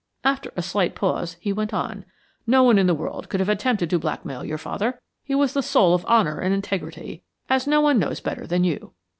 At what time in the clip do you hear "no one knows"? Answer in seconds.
7.67-8.19